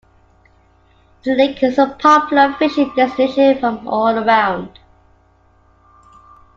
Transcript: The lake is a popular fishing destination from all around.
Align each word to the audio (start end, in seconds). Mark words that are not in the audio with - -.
The 1.23 1.35
lake 1.35 1.61
is 1.61 1.77
a 1.77 1.85
popular 1.85 2.55
fishing 2.57 2.91
destination 2.95 3.59
from 3.59 3.87
all 3.87 4.07
around. 4.17 4.79